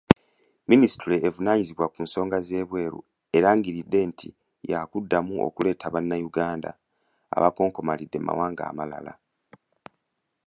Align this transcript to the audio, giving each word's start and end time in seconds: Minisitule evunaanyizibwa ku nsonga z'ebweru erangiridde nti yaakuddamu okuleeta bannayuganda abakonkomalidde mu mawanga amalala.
Minisitule 0.69 1.15
evunaanyizibwa 1.27 1.85
ku 1.93 1.99
nsonga 2.05 2.37
z'ebweru 2.47 2.99
erangiridde 3.37 3.99
nti 4.09 4.29
yaakuddamu 4.69 5.33
okuleeta 5.47 5.85
bannayuganda 5.93 6.71
abakonkomalidde 7.35 8.17
mu 8.19 8.25
mawanga 8.27 8.63
amalala. 8.69 9.13